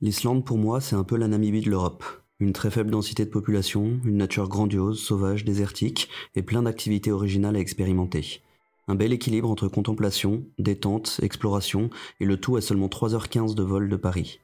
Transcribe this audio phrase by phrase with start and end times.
[0.00, 2.04] L'Islande pour moi c'est un peu la Namibie de l'Europe.
[2.38, 7.56] Une très faible densité de population, une nature grandiose, sauvage, désertique, et plein d'activités originales
[7.56, 8.42] à expérimenter.
[8.86, 11.90] Un bel équilibre entre contemplation, détente, exploration,
[12.20, 14.38] et le tout à seulement 3h15 de vol de Paris.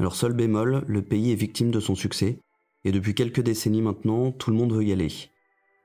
[0.00, 2.40] Alors seul bémol, le pays est victime de son succès,
[2.84, 5.12] et depuis quelques décennies maintenant, tout le monde veut y aller.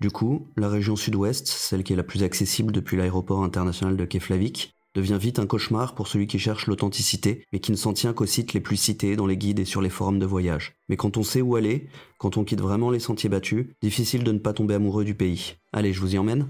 [0.01, 4.05] Du coup, la région sud-ouest, celle qui est la plus accessible depuis l'aéroport international de
[4.05, 8.13] Keflavik, devient vite un cauchemar pour celui qui cherche l'authenticité, mais qui ne s'en tient
[8.13, 10.75] qu'aux sites les plus cités dans les guides et sur les forums de voyage.
[10.89, 14.31] Mais quand on sait où aller, quand on quitte vraiment les sentiers battus, difficile de
[14.31, 15.55] ne pas tomber amoureux du pays.
[15.71, 16.47] Allez, je vous y emmène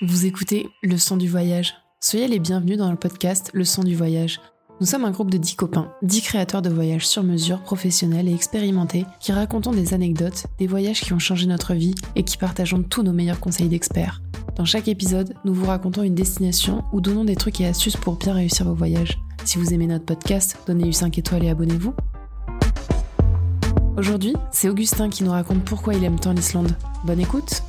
[0.00, 1.74] Vous écoutez Le son du voyage.
[2.00, 4.40] Soyez les bienvenus dans le podcast Le son du voyage.
[4.82, 8.34] Nous sommes un groupe de 10 copains, 10 créateurs de voyages sur mesure, professionnels et
[8.34, 12.82] expérimentés, qui racontons des anecdotes, des voyages qui ont changé notre vie et qui partageons
[12.82, 14.22] tous nos meilleurs conseils d'experts.
[14.56, 18.16] Dans chaque épisode, nous vous racontons une destination ou donnons des trucs et astuces pour
[18.16, 19.20] bien réussir vos voyages.
[19.44, 21.94] Si vous aimez notre podcast, donnez-lui 5 étoiles et abonnez-vous.
[23.96, 26.76] Aujourd'hui, c'est Augustin qui nous raconte pourquoi il aime tant l'Islande.
[27.06, 27.62] Bonne écoute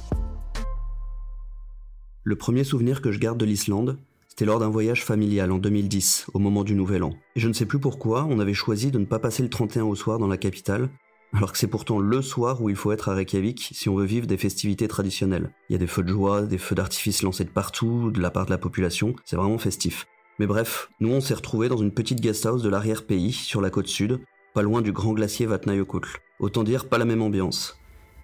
[2.23, 3.99] Le premier souvenir que je garde de l'Islande,
[4.33, 7.13] c'était lors d'un voyage familial en 2010, au moment du Nouvel An.
[7.35, 9.83] Et je ne sais plus pourquoi, on avait choisi de ne pas passer le 31
[9.83, 10.89] au soir dans la capitale,
[11.35, 14.05] alors que c'est pourtant le soir où il faut être à Reykjavik si on veut
[14.05, 15.51] vivre des festivités traditionnelles.
[15.69, 18.31] Il y a des feux de joie, des feux d'artifice lancés de partout, de la
[18.31, 20.07] part de la population, c'est vraiment festif.
[20.39, 23.69] Mais bref, nous on s'est retrouvés dans une petite guest house de l'arrière-pays, sur la
[23.69, 24.19] côte sud,
[24.55, 26.07] pas loin du grand glacier Vatnajökull.
[26.39, 27.77] Autant dire pas la même ambiance.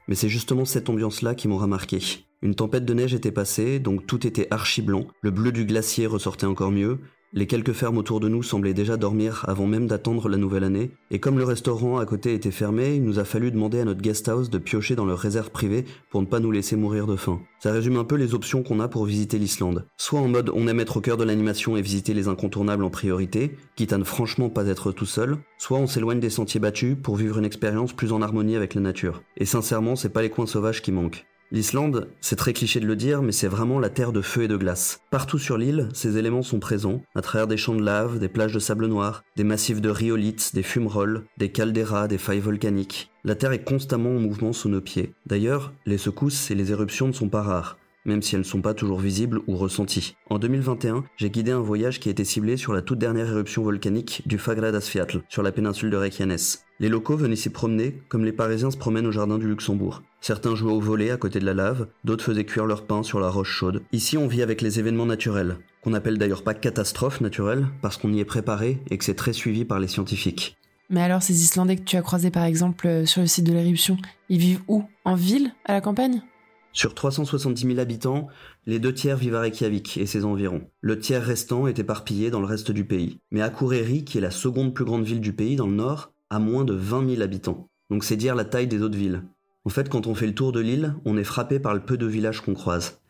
[0.10, 2.00] Mais c'est justement cette ambiance-là qui m'aura marqué.
[2.42, 6.08] Une tempête de neige était passée, donc tout était archi blanc, le bleu du glacier
[6.08, 6.98] ressortait encore mieux,
[7.32, 10.92] les quelques fermes autour de nous semblaient déjà dormir avant même d'attendre la nouvelle année,
[11.12, 14.02] et comme le restaurant à côté était fermé, il nous a fallu demander à notre
[14.02, 17.16] guest house de piocher dans leur réserve privée pour ne pas nous laisser mourir de
[17.16, 17.40] faim.
[17.60, 19.86] Ça résume un peu les options qu'on a pour visiter l'Islande.
[19.98, 22.90] Soit en mode on aime être au cœur de l'animation et visiter les incontournables en
[22.90, 26.98] priorité, quitte à ne franchement pas être tout seul, soit on s'éloigne des sentiers battus
[27.02, 29.22] pour vivre une expérience plus en harmonie avec la nature.
[29.38, 31.26] Et sincèrement, c'est pas les coins sauvages qui manquent.
[31.52, 34.48] L'Islande, c'est très cliché de le dire, mais c'est vraiment la terre de feu et
[34.48, 35.02] de glace.
[35.10, 38.54] Partout sur l'île, ces éléments sont présents, à travers des champs de lave, des plages
[38.54, 43.10] de sable noir, des massifs de rhyolites, des fumerolles, des caldeiras, des failles volcaniques.
[43.24, 45.16] La terre est constamment en mouvement sous nos pieds.
[45.26, 47.79] D'ailleurs, les secousses et les éruptions ne sont pas rares
[48.10, 50.16] même si elles ne sont pas toujours visibles ou ressenties.
[50.30, 54.24] En 2021, j'ai guidé un voyage qui était ciblé sur la toute dernière éruption volcanique
[54.26, 56.60] du Fagradalsfjall, sur la péninsule de Reykjanes.
[56.80, 60.02] Les locaux venaient s'y promener comme les Parisiens se promènent au jardin du Luxembourg.
[60.22, 63.20] Certains jouaient au volet à côté de la lave, d'autres faisaient cuire leur pain sur
[63.20, 63.84] la roche chaude.
[63.92, 68.12] Ici, on vit avec les événements naturels, qu'on appelle d'ailleurs pas catastrophes naturelles, parce qu'on
[68.12, 70.58] y est préparé et que c'est très suivi par les scientifiques.
[70.90, 73.54] Mais alors, ces Islandais que tu as croisés par exemple euh, sur le site de
[73.54, 73.98] l'éruption,
[74.28, 74.84] ils vivent où?
[75.06, 75.54] En ville?
[75.66, 76.24] À la campagne?
[76.72, 78.28] Sur 370 000 habitants,
[78.66, 80.62] les deux tiers vivent à Reykjavik et ses environs.
[80.82, 83.20] Le tiers restant est éparpillé dans le reste du pays.
[83.32, 86.40] Mais Akureyri, qui est la seconde plus grande ville du pays dans le nord, a
[86.40, 87.68] moins de 20 000 habitants.
[87.90, 89.24] Donc c'est dire la taille des autres villes.
[89.66, 91.98] En fait, quand on fait le tour de l'île, on est frappé par le peu
[91.98, 93.02] de villages qu'on croise.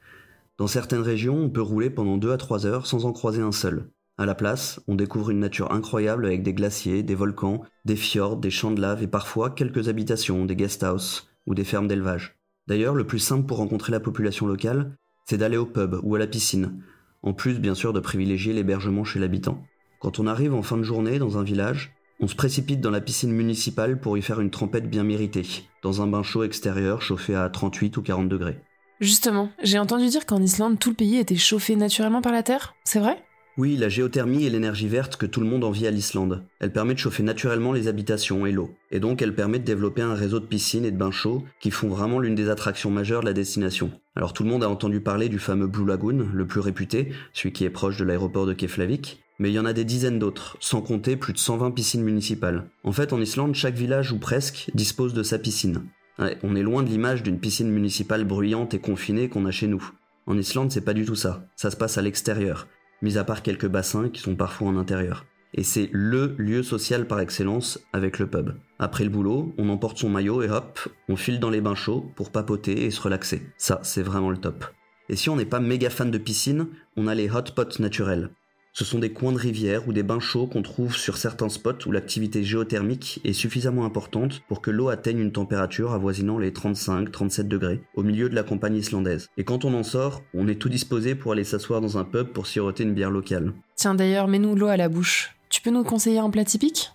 [0.57, 3.51] Dans certaines régions, on peut rouler pendant 2 à 3 heures sans en croiser un
[3.51, 3.89] seul.
[4.17, 8.37] À la place, on découvre une nature incroyable avec des glaciers, des volcans, des fjords,
[8.37, 12.38] des champs de lave et parfois quelques habitations, des guest houses ou des fermes d'élevage.
[12.69, 16.19] D'ailleurs, le plus simple pour rencontrer la population locale, c'est d'aller au pub ou à
[16.19, 16.83] la piscine,
[17.23, 19.63] en plus bien sûr de privilégier l'hébergement chez l'habitant.
[19.99, 23.01] Quand on arrive en fin de journée dans un village, on se précipite dans la
[23.01, 25.47] piscine municipale pour y faire une trempette bien méritée,
[25.81, 28.61] dans un bain chaud extérieur chauffé à 38 ou 40 degrés.
[28.99, 32.75] Justement, j'ai entendu dire qu'en Islande, tout le pays était chauffé naturellement par la terre,
[32.83, 33.23] c'est vrai?
[33.59, 36.45] Oui, la géothermie est l'énergie verte que tout le monde envie à l'Islande.
[36.61, 38.73] Elle permet de chauffer naturellement les habitations et l'eau.
[38.89, 41.69] Et donc elle permet de développer un réseau de piscines et de bains chauds qui
[41.69, 43.91] font vraiment l'une des attractions majeures de la destination.
[44.15, 47.51] Alors tout le monde a entendu parler du fameux Blue Lagoon, le plus réputé, celui
[47.51, 49.21] qui est proche de l'aéroport de Keflavik.
[49.39, 52.69] Mais il y en a des dizaines d'autres, sans compter plus de 120 piscines municipales.
[52.85, 55.83] En fait, en Islande, chaque village ou presque dispose de sa piscine.
[56.17, 59.91] on est loin de l'image d'une piscine municipale bruyante et confinée qu'on a chez nous.
[60.27, 61.45] En Islande, c'est pas du tout ça.
[61.57, 62.65] Ça se passe à l'extérieur
[63.01, 65.25] mis à part quelques bassins qui sont parfois en intérieur.
[65.53, 68.51] Et c'est LE lieu social par excellence avec le pub.
[68.77, 72.11] Après le boulot, on emporte son maillot et hop, on file dans les bains chauds
[72.15, 73.41] pour papoter et se relaxer.
[73.57, 74.65] Ça, c'est vraiment le top.
[75.09, 78.29] Et si on n'est pas méga fan de piscine, on a les hot pots naturels.
[78.73, 81.87] Ce sont des coins de rivière ou des bains chauds qu'on trouve sur certains spots
[81.87, 87.47] où l'activité géothermique est suffisamment importante pour que l'eau atteigne une température avoisinant les 35-37
[87.47, 89.29] degrés au milieu de la campagne islandaise.
[89.37, 92.27] Et quand on en sort, on est tout disposé pour aller s'asseoir dans un pub
[92.27, 93.53] pour siroter une bière locale.
[93.75, 95.35] Tiens d'ailleurs, mets-nous l'eau à la bouche.
[95.49, 96.91] Tu peux nous conseiller un plat typique?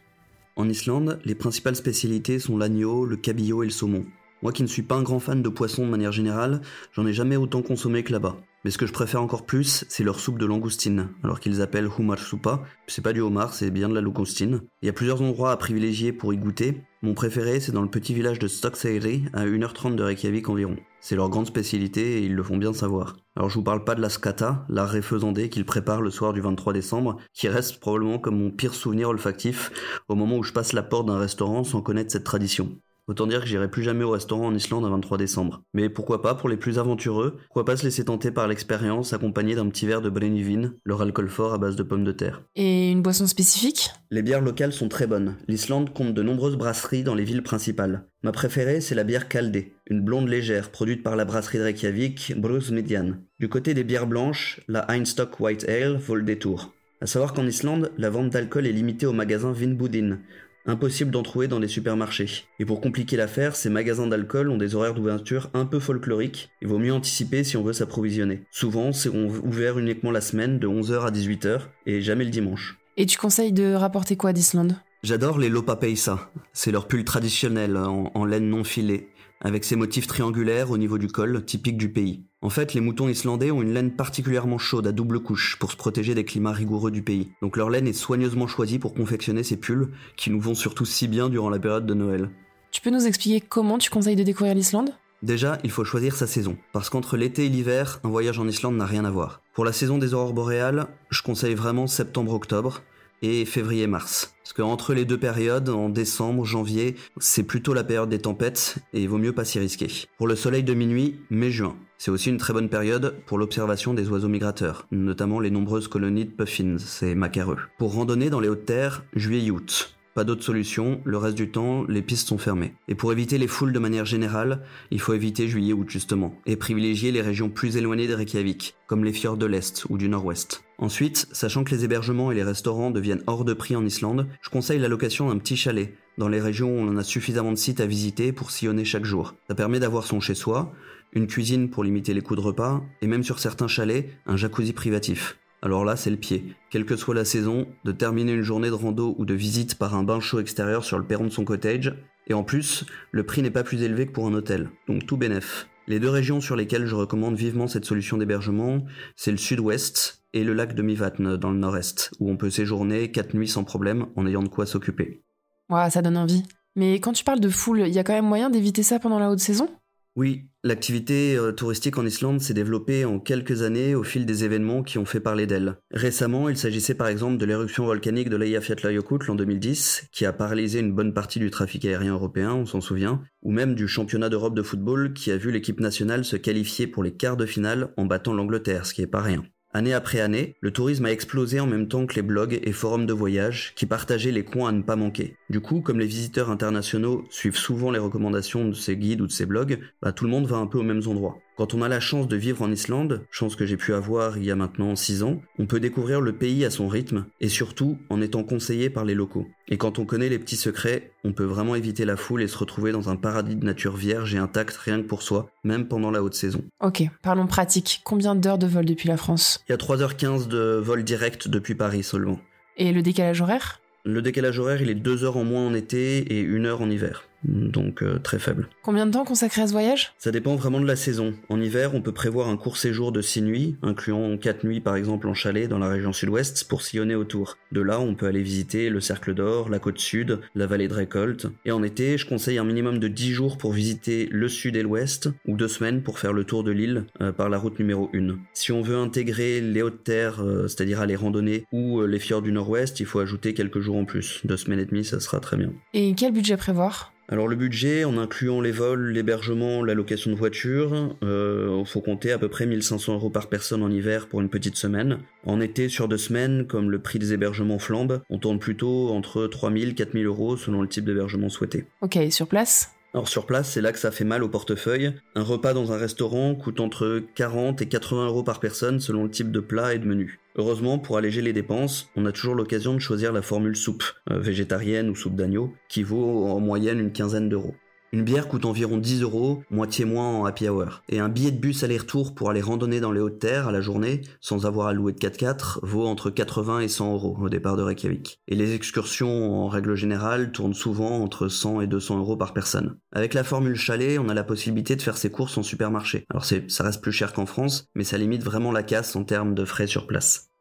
[0.56, 4.04] En Islande, les principales spécialités sont l'agneau, le cabillaud et le saumon.
[4.44, 6.61] Moi qui ne suis pas un grand fan de poisson de manière générale,
[6.93, 8.37] j'en ai jamais autant consommé que là-bas.
[8.62, 11.88] Mais ce que je préfère encore plus, c'est leur soupe de langoustine, alors qu'ils appellent
[11.99, 12.62] humar soupa.
[12.87, 14.61] C'est pas du homard, c'est bien de la langoustine.
[14.82, 16.82] Il y a plusieurs endroits à privilégier pour y goûter.
[17.00, 20.76] Mon préféré, c'est dans le petit village de Stokseiri, à 1h30 de Reykjavik environ.
[21.00, 23.17] C'est leur grande spécialité et ils le font bien savoir.
[23.37, 26.43] Alors je vous parle pas de la scata, la réfaisandée qu'ils préparent le soir du
[26.43, 29.73] 23 décembre, qui reste probablement comme mon pire souvenir olfactif
[30.08, 32.79] au moment où je passe la porte d'un restaurant sans connaître cette tradition.
[33.06, 35.62] Autant dire que j'irai plus jamais au restaurant en Islande un 23 décembre.
[35.74, 39.54] Mais pourquoi pas pour les plus aventureux Pourquoi pas se laisser tenter par l'expérience accompagné
[39.54, 42.42] d'un petit verre de Brennivin, leur alcool fort à base de pommes de terre.
[42.54, 43.90] Et une boisson spécifique?
[44.10, 45.36] Les bières locales sont très bonnes.
[45.48, 48.08] L'Islande compte de nombreuses brasseries dans les villes principales.
[48.22, 52.32] Ma préférée, c'est la bière Kaldé, une blonde légère produite par la brasserie de Reykjavik,
[52.38, 53.16] Bruce Median.
[53.38, 56.72] Du côté des bières blanches, la Einstock White Ale vaut le détour.
[57.02, 60.20] À savoir qu'en Islande, la vente d'alcool est limitée au magasin Vinbudin,
[60.66, 62.46] Impossible d'en trouver dans les supermarchés.
[62.58, 66.50] Et pour compliquer l'affaire, ces magasins d'alcool ont des horaires d'ouverture un peu folkloriques.
[66.62, 68.44] Il vaut mieux anticiper si on veut s'approvisionner.
[68.50, 72.78] Souvent, c'est ouvert uniquement la semaine de 11h à 18h et jamais le dimanche.
[72.96, 76.31] Et tu conseilles de rapporter quoi d'Islande J'adore les lopapeisa.
[76.55, 79.10] C'est leur pull traditionnel en, en laine non filée
[79.44, 82.25] avec ses motifs triangulaires au niveau du col, typiques du pays.
[82.44, 85.79] En fait, les moutons islandais ont une laine particulièrement chaude à double couche pour se
[85.79, 87.32] protéger des climats rigoureux du pays.
[87.41, 89.88] Donc leur laine est soigneusement choisie pour confectionner ces pulls
[90.19, 92.29] qui nous vont surtout si bien durant la période de Noël.
[92.70, 94.91] Tu peux nous expliquer comment tu conseilles de découvrir l'Islande?
[95.23, 98.76] Déjà, il faut choisir sa saison, parce qu'entre l'été et l'hiver, un voyage en Islande
[98.76, 99.41] n'a rien à voir.
[99.55, 102.82] Pour la saison des aurores boréales, je conseille vraiment septembre-octobre,
[103.22, 104.34] et février-mars.
[104.43, 109.02] Parce qu'entre les deux périodes, en décembre, janvier, c'est plutôt la période des tempêtes et
[109.02, 109.88] il vaut mieux pas s'y risquer.
[110.19, 111.76] Pour le soleil de minuit, mai-juin.
[111.96, 116.26] C'est aussi une très bonne période pour l'observation des oiseaux migrateurs, notamment les nombreuses colonies
[116.26, 117.58] de puffins, ces macareux.
[117.78, 119.96] Pour randonner dans les hautes terres, juillet-août.
[120.14, 122.75] Pas d'autre solution, le reste du temps, les pistes sont fermées.
[122.87, 124.62] Et pour éviter les foules de manière générale,
[124.93, 129.12] il faut éviter juillet-août justement, et privilégier les régions plus éloignées de Reykjavik, comme les
[129.12, 130.62] fjords de l'Est ou du Nord-Ouest.
[130.78, 134.50] Ensuite, sachant que les hébergements et les restaurants deviennent hors de prix en Islande, je
[134.50, 137.81] conseille la location d'un petit chalet, dans les régions où on a suffisamment de sites
[137.81, 139.34] à visiter pour sillonner chaque jour.
[139.49, 140.72] Ça permet d'avoir son chez-soi,
[141.12, 144.75] une cuisine pour limiter les coûts de repas, et même sur certains chalets, un jacuzzi
[144.75, 146.55] privatif alors là c'est le pied.
[146.70, 149.94] Quelle que soit la saison, de terminer une journée de rando ou de visite par
[149.94, 151.94] un bain chaud extérieur sur le perron de son cottage,
[152.26, 155.16] et en plus, le prix n'est pas plus élevé que pour un hôtel, donc tout
[155.16, 155.69] bénef.
[155.87, 158.84] Les deux régions sur lesquelles je recommande vivement cette solution d'hébergement,
[159.16, 163.10] c'est le sud-ouest et le lac de Mivatn dans le nord-est, où on peut séjourner
[163.10, 165.22] 4 nuits sans problème en ayant de quoi s'occuper.
[165.70, 166.43] Ouah, ça donne envie.
[166.76, 169.19] Mais quand tu parles de foule, il y a quand même moyen d'éviter ça pendant
[169.19, 169.69] la haute saison?
[170.16, 174.84] Oui, l'activité euh, touristique en Islande s'est développée en quelques années au fil des événements
[174.84, 175.78] qui ont fait parler d'elle.
[175.90, 180.78] Récemment, il s'agissait par exemple de l'éruption volcanique de l'Eyjafjallajökull en 2010, qui a paralysé
[180.78, 184.55] une bonne partie du trafic aérien européen, on s'en souvient, ou même du championnat d'Europe
[184.55, 188.06] de football qui a vu l'équipe nationale se qualifier pour les quarts de finale en
[188.06, 189.44] battant l'Angleterre, ce qui est pas rien.
[189.76, 193.06] Année après année, le tourisme a explosé en même temps que les blogs et forums
[193.06, 195.36] de voyage qui partageaient les coins à ne pas manquer.
[195.50, 199.32] Du coup, comme les visiteurs internationaux suivent souvent les recommandations de ces guides ou de
[199.32, 201.38] ces blogs, bah, tout le monde va un peu aux mêmes endroits.
[201.56, 204.44] Quand on a la chance de vivre en Islande, chance que j'ai pu avoir il
[204.44, 207.96] y a maintenant 6 ans, on peut découvrir le pays à son rythme et surtout
[208.10, 209.46] en étant conseillé par les locaux.
[209.68, 212.58] Et quand on connaît les petits secrets, on peut vraiment éviter la foule et se
[212.58, 216.10] retrouver dans un paradis de nature vierge et intacte rien que pour soi, même pendant
[216.10, 216.64] la haute saison.
[216.80, 218.00] Ok, parlons pratique.
[218.02, 219.62] Combien d'heures de vol depuis la France?
[219.68, 222.40] Il y a 3h15 de vol direct depuis Paris seulement.
[222.76, 223.80] Et le décalage horaire?
[224.04, 226.90] Le décalage horaire, il est 2 heures en moins en été et 1 heure en
[226.90, 228.69] hiver donc euh, très faible.
[228.82, 230.13] Combien de temps consacré à ce voyage?
[230.19, 231.34] Ça dépend vraiment de la saison.
[231.48, 234.96] En hiver, on peut prévoir un court séjour de 6 nuits, incluant 4 nuits par
[234.96, 237.58] exemple en chalet dans la région sud-ouest pour sillonner autour.
[237.72, 240.94] De là, on peut aller visiter le Cercle d'Or, la côte sud, la vallée de
[240.94, 241.46] récolte.
[241.65, 244.82] Et en été, je conseille un minimum de 10 jours pour visiter le sud et
[244.82, 248.10] l'ouest, ou 2 semaines pour faire le tour de l'île euh, par la route numéro
[248.15, 248.36] 1.
[248.53, 252.53] Si on veut intégrer les hautes terres, euh, c'est-à-dire aller randonner, ou les fjords du
[252.53, 254.41] nord-ouest, il faut ajouter quelques jours en plus.
[254.44, 255.72] Deux semaines et demie, ça sera très bien.
[255.93, 257.13] Et quel budget prévoir?
[257.28, 262.02] Alors le budget, en incluant les vols, l'hébergement, la location de voiture, euh, il faut
[262.02, 265.19] compter à peu près 1500 euros par personne en hiver pour une petite semaine.
[265.46, 269.46] En été, sur deux semaines, comme le prix des hébergements flambe, on tourne plutôt entre
[269.46, 271.86] 3000 et 4000 euros selon le type d'hébergement souhaité.
[272.02, 272.94] Ok, sur place?
[273.14, 275.14] Alors sur place, c'est là que ça fait mal au portefeuille.
[275.36, 279.30] Un repas dans un restaurant coûte entre 40 et 80 euros par personne selon le
[279.30, 280.40] type de plat et de menu.
[280.56, 284.02] Heureusement, pour alléger les dépenses, on a toujours l'occasion de choisir la formule soupe,
[284.32, 287.76] euh, végétarienne ou soupe d'agneau, qui vaut en moyenne une quinzaine d'euros.
[288.14, 291.02] Une bière coûte environ 10 euros, moitié moins en happy hour.
[291.08, 293.80] Et un billet de bus aller-retour pour aller randonner dans les hautes terres à la
[293.80, 297.76] journée, sans avoir à louer de 4x4, vaut entre 80 et 100 euros au départ
[297.76, 298.38] de Reykjavik.
[298.46, 302.98] Et les excursions, en règle générale, tournent souvent entre 100 et 200 euros par personne.
[303.10, 306.24] Avec la formule chalet, on a la possibilité de faire ses courses en supermarché.
[306.30, 309.56] Alors ça reste plus cher qu'en France, mais ça limite vraiment la casse en termes
[309.56, 310.54] de frais sur place.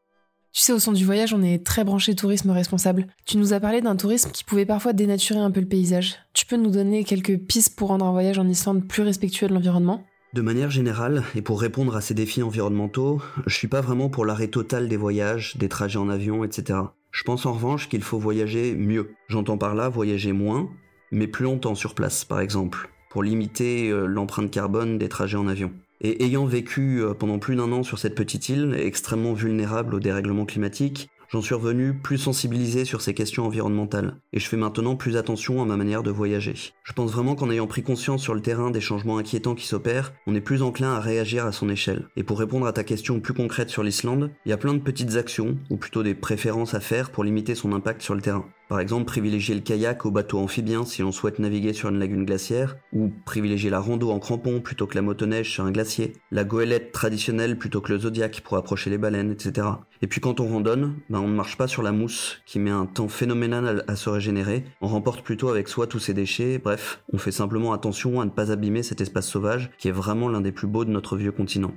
[0.53, 3.07] Tu sais, au son du voyage, on est très branché tourisme responsable.
[3.25, 6.17] Tu nous as parlé d'un tourisme qui pouvait parfois dénaturer un peu le paysage.
[6.33, 9.53] Tu peux nous donner quelques pistes pour rendre un voyage en Islande plus respectueux de
[9.55, 10.05] l'environnement?
[10.33, 14.25] De manière générale, et pour répondre à ces défis environnementaux, je suis pas vraiment pour
[14.25, 16.81] l'arrêt total des voyages, des trajets en avion, etc.
[17.10, 19.15] Je pense en revanche qu'il faut voyager mieux.
[19.29, 20.69] J'entends par là voyager moins,
[21.12, 25.48] mais plus longtemps sur place, par exemple, pour limiter euh, l'empreinte carbone des trajets en
[25.48, 25.72] avion.
[26.03, 30.00] Et ayant vécu euh, pendant plus d'un an sur cette petite île, extrêmement vulnérable au
[30.00, 34.95] dérèglement climatique, j'en suis revenu plus sensibilisé sur ces questions environnementales, et je fais maintenant
[34.95, 36.53] plus attention à ma manière de voyager.
[36.83, 40.13] Je pense vraiment qu'en ayant pris conscience sur le terrain des changements inquiétants qui s'opèrent,
[40.27, 42.07] on est plus enclin à réagir à son échelle.
[42.17, 44.79] Et pour répondre à ta question plus concrète sur l'Islande, il y a plein de
[44.79, 48.45] petites actions, ou plutôt des préférences à faire pour limiter son impact sur le terrain.
[48.70, 52.25] Par exemple, privilégier le kayak au bateau amphibien si l'on souhaite naviguer sur une lagune
[52.25, 56.43] glaciaire, ou privilégier la rando en crampon plutôt que la motoneige sur un glacier, la
[56.43, 59.67] goélette traditionnelle plutôt que le zodiac pour approcher les baleines, etc.
[60.01, 62.72] Et puis quand on randonne, ben on ne marche pas sur la mousse qui met
[62.72, 67.03] un temps phénoménal à se régénérer, on remporte plutôt avec soi tous ces déchets, bref,
[67.12, 70.41] on fait simplement attention à ne pas abîmer cet espace sauvage qui est vraiment l'un
[70.41, 71.74] des plus beaux de notre vieux continent.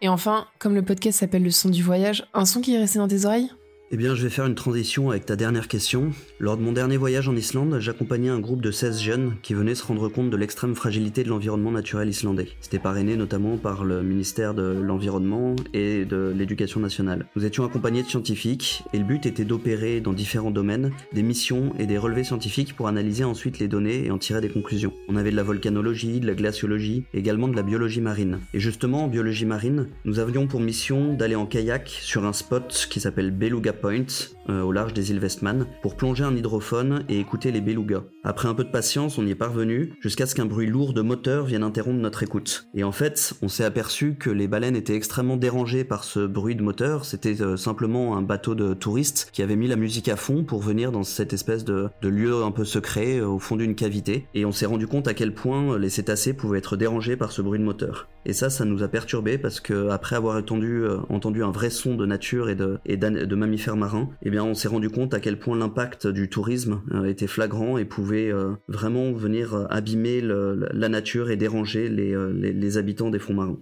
[0.00, 3.00] Et enfin, comme le podcast s'appelle Le son du voyage, un son qui est resté
[3.00, 3.50] dans tes oreilles?
[3.90, 6.10] Eh bien, je vais faire une transition avec ta dernière question.
[6.38, 9.74] Lors de mon dernier voyage en Islande, j'accompagnais un groupe de 16 jeunes qui venaient
[9.74, 12.48] se rendre compte de l'extrême fragilité de l'environnement naturel islandais.
[12.60, 17.24] C'était parrainé notamment par le ministère de l'Environnement et de l'Éducation nationale.
[17.34, 21.72] Nous étions accompagnés de scientifiques et le but était d'opérer dans différents domaines des missions
[21.78, 24.92] et des relevés scientifiques pour analyser ensuite les données et en tirer des conclusions.
[25.08, 28.40] On avait de la volcanologie, de la glaciologie, également de la biologie marine.
[28.52, 32.88] Et justement, en biologie marine, nous avions pour mission d'aller en kayak sur un spot
[32.90, 34.06] qui s'appelle Beluga Point,
[34.48, 38.02] euh, au large des îles Westman, pour plonger un hydrophone et écouter les belugas.
[38.24, 41.02] Après un peu de patience, on y est parvenu, jusqu'à ce qu'un bruit lourd de
[41.02, 42.68] moteur vienne interrompre notre écoute.
[42.74, 46.56] Et en fait, on s'est aperçu que les baleines étaient extrêmement dérangées par ce bruit
[46.56, 47.04] de moteur.
[47.04, 50.60] C'était euh, simplement un bateau de touristes qui avait mis la musique à fond pour
[50.60, 54.26] venir dans cette espèce de, lieu un peu secret euh, au fond d'une cavité.
[54.34, 57.42] Et on s'est rendu compte à quel point les cétacés pouvaient être dérangés par ce
[57.42, 58.08] bruit de moteur.
[58.26, 60.84] Et ça, ça nous a perturbé parce que après avoir entendu,
[61.42, 65.20] un vrai son de nature et de mammifères marins, eh on s'est rendu compte à
[65.20, 70.20] quel point l'impact du tourisme euh, était flagrant et pouvait euh, vraiment venir euh, abîmer
[70.20, 73.58] la nature et déranger les, habitants des fonds marins.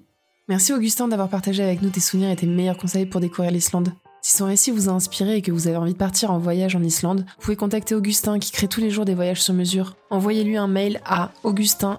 [0.49, 3.93] Merci Augustin d'avoir partagé avec nous tes souvenirs et tes meilleurs conseils pour découvrir l'Islande.
[4.23, 6.75] Si son récit vous a inspiré et que vous avez envie de partir en voyage
[6.75, 9.97] en Islande, vous pouvez contacter Augustin qui crée tous les jours des voyages sur mesure.
[10.11, 11.97] Envoyez-lui un mail à augustin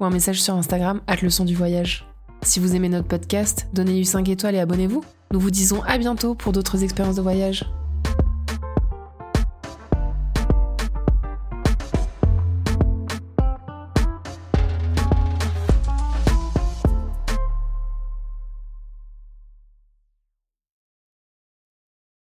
[0.00, 1.16] ou un message sur Instagram at.
[2.42, 5.04] Si vous aimez notre podcast, donnez-lui 5 étoiles et abonnez-vous.
[5.32, 7.64] Nous vous disons à bientôt pour d'autres expériences de voyage.